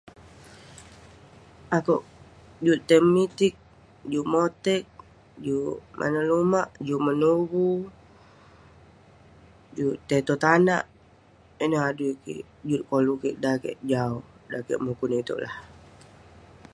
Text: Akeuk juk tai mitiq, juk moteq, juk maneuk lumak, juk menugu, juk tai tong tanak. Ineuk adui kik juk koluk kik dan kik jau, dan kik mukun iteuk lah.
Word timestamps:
Akeuk 1.75 2.03
juk 2.65 2.79
tai 2.87 3.01
mitiq, 3.13 3.53
juk 4.11 4.29
moteq, 4.33 4.83
juk 5.45 5.75
maneuk 5.99 6.25
lumak, 6.29 6.67
juk 6.87 7.01
menugu, 7.05 7.71
juk 9.77 9.95
tai 10.07 10.21
tong 10.27 10.41
tanak. 10.43 10.83
Ineuk 11.63 11.85
adui 11.89 12.13
kik 12.23 12.43
juk 12.69 12.85
koluk 12.89 13.19
kik 13.23 13.35
dan 13.43 13.55
kik 13.63 13.77
jau, 13.91 14.13
dan 14.49 14.61
kik 14.67 14.81
mukun 14.85 15.13
iteuk 15.19 15.39
lah. 15.43 15.55